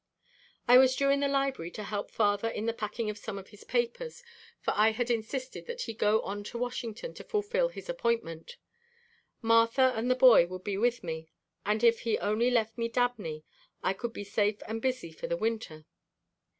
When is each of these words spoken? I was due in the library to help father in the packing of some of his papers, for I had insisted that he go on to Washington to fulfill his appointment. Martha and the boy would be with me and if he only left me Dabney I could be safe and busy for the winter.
I 0.67 0.79
was 0.79 0.95
due 0.95 1.11
in 1.11 1.19
the 1.19 1.27
library 1.27 1.69
to 1.77 1.83
help 1.83 2.09
father 2.09 2.49
in 2.49 2.65
the 2.65 2.73
packing 2.73 3.11
of 3.11 3.19
some 3.19 3.37
of 3.37 3.49
his 3.49 3.63
papers, 3.63 4.23
for 4.59 4.73
I 4.75 4.93
had 4.93 5.11
insisted 5.11 5.67
that 5.67 5.81
he 5.83 5.93
go 5.93 6.23
on 6.23 6.43
to 6.45 6.57
Washington 6.57 7.13
to 7.13 7.23
fulfill 7.23 7.69
his 7.69 7.87
appointment. 7.87 8.57
Martha 9.43 9.93
and 9.95 10.09
the 10.09 10.15
boy 10.15 10.47
would 10.47 10.63
be 10.63 10.75
with 10.79 11.03
me 11.03 11.29
and 11.67 11.83
if 11.83 11.99
he 11.99 12.17
only 12.17 12.49
left 12.49 12.79
me 12.79 12.89
Dabney 12.89 13.43
I 13.83 13.93
could 13.93 14.11
be 14.11 14.23
safe 14.23 14.63
and 14.67 14.81
busy 14.81 15.11
for 15.11 15.27
the 15.27 15.37
winter. 15.37 15.85